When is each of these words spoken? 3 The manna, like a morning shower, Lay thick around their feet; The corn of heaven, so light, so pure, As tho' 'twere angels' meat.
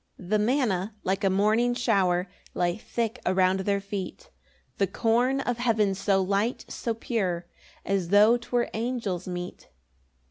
3 0.17 0.27
The 0.29 0.39
manna, 0.39 0.95
like 1.03 1.23
a 1.23 1.29
morning 1.29 1.75
shower, 1.75 2.27
Lay 2.55 2.75
thick 2.75 3.19
around 3.23 3.59
their 3.59 3.79
feet; 3.79 4.31
The 4.79 4.87
corn 4.87 5.41
of 5.41 5.57
heaven, 5.59 5.93
so 5.93 6.23
light, 6.23 6.65
so 6.67 6.95
pure, 6.95 7.45
As 7.85 8.09
tho' 8.09 8.35
'twere 8.37 8.67
angels' 8.73 9.27
meat. 9.27 9.69